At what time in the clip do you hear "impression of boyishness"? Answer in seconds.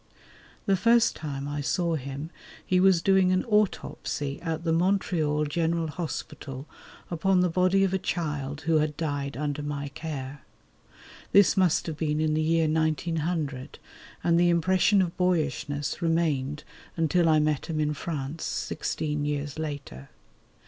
14.49-16.01